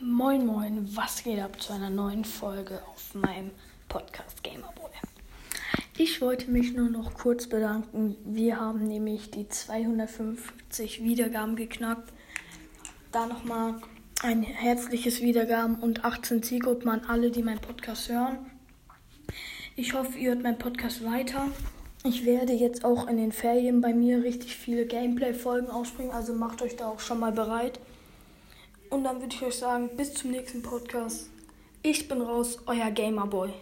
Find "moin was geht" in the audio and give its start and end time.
0.46-1.40